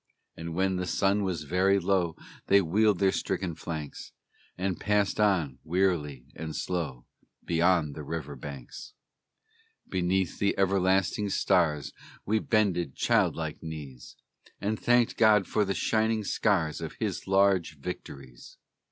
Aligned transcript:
And 0.35 0.55
when 0.55 0.77
the 0.77 0.87
sun 0.87 1.21
was 1.23 1.43
very 1.43 1.77
low 1.77 2.15
They 2.47 2.59
wheeled 2.59 2.97
their 2.97 3.11
stricken 3.11 3.53
flanks, 3.53 4.13
And 4.57 4.79
passed 4.79 5.19
on, 5.19 5.59
wearily 5.63 6.25
and 6.35 6.55
slow, 6.55 7.05
Beyond 7.45 7.93
the 7.93 8.01
river 8.01 8.35
banks. 8.35 8.93
Beneath 9.87 10.39
the 10.39 10.57
everlasting 10.57 11.29
stars 11.29 11.93
We 12.25 12.39
bended 12.39 12.95
child 12.95 13.35
like 13.35 13.61
knees, 13.61 14.15
And 14.59 14.79
thanked 14.79 15.17
God 15.17 15.45
for 15.45 15.63
the 15.65 15.75
shining 15.75 16.23
scars 16.23 16.81
Of 16.81 16.93
His 16.99 17.27
large 17.27 17.77
victories. 17.77 18.57